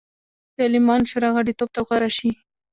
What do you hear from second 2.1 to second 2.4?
شي.